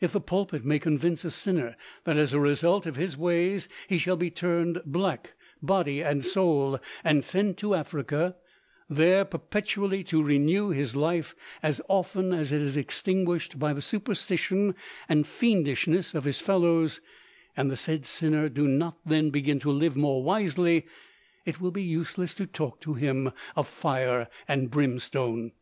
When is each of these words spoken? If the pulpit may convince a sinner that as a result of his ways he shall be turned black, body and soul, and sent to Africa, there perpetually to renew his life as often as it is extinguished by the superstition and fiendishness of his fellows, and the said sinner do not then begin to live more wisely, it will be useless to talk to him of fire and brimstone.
If 0.00 0.12
the 0.12 0.20
pulpit 0.22 0.64
may 0.64 0.78
convince 0.78 1.26
a 1.26 1.30
sinner 1.30 1.76
that 2.04 2.16
as 2.16 2.32
a 2.32 2.40
result 2.40 2.86
of 2.86 2.96
his 2.96 3.18
ways 3.18 3.68
he 3.86 3.98
shall 3.98 4.16
be 4.16 4.30
turned 4.30 4.80
black, 4.86 5.34
body 5.60 6.02
and 6.02 6.24
soul, 6.24 6.80
and 7.04 7.22
sent 7.22 7.58
to 7.58 7.74
Africa, 7.74 8.34
there 8.88 9.26
perpetually 9.26 10.02
to 10.04 10.22
renew 10.22 10.70
his 10.70 10.96
life 10.96 11.36
as 11.62 11.82
often 11.86 12.32
as 12.32 12.50
it 12.50 12.62
is 12.62 12.78
extinguished 12.78 13.58
by 13.58 13.74
the 13.74 13.82
superstition 13.82 14.74
and 15.06 15.26
fiendishness 15.26 16.14
of 16.14 16.24
his 16.24 16.40
fellows, 16.40 17.02
and 17.54 17.70
the 17.70 17.76
said 17.76 18.06
sinner 18.06 18.48
do 18.48 18.66
not 18.66 18.96
then 19.04 19.28
begin 19.28 19.58
to 19.58 19.70
live 19.70 19.96
more 19.98 20.22
wisely, 20.22 20.86
it 21.44 21.60
will 21.60 21.72
be 21.72 21.82
useless 21.84 22.34
to 22.36 22.46
talk 22.46 22.80
to 22.80 22.94
him 22.94 23.32
of 23.54 23.68
fire 23.68 24.28
and 24.48 24.70
brimstone. 24.70 25.52